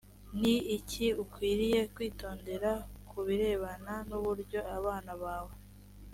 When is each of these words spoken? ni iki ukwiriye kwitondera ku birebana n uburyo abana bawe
ni 0.39 0.55
iki 0.77 1.05
ukwiriye 1.23 1.79
kwitondera 1.93 2.71
ku 3.09 3.17
birebana 3.25 3.93
n 4.07 4.09
uburyo 4.19 4.59
abana 4.77 5.11
bawe 5.23 5.53